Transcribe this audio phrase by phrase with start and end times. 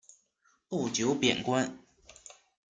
[0.67, 1.77] 不久贬官。